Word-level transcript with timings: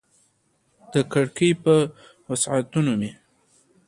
د 0.93 0.95
کړکۍ 1.11 1.51
پر 1.63 1.79
وسعتونو 2.29 2.91
مې 2.99 3.11